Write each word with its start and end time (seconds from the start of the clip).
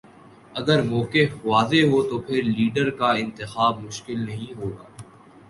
اگر 0.55 0.81
موقف 0.83 1.45
واضح 1.45 1.83
ہو 1.91 2.01
تو 2.09 2.19
پھر 2.19 2.41
لیڈر 2.47 2.89
کا 2.99 3.11
انتخاب 3.23 3.79
مشکل 3.83 4.19
نہیں 4.25 4.53
ہو 4.57 4.69
گا۔ 4.69 4.85